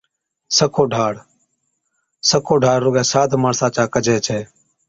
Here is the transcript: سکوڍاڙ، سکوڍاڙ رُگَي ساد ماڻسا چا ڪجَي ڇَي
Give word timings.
سکوڍاڙ، 0.57 1.13
سکوڍاڙ 2.29 2.77
رُگَي 2.85 3.03
ساد 3.11 3.29
ماڻسا 3.43 3.67
چا 3.75 3.83
ڪجَي 3.93 4.17
ڇَي 4.25 4.41